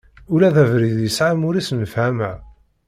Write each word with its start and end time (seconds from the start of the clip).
Ula 0.33 0.49
d 0.55 0.57
abrid, 0.63 0.97
yesɛa 1.01 1.31
amur-is 1.33 1.69
n 1.71 1.77
lefhama. 1.83 2.31